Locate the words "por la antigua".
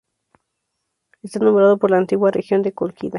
1.77-2.31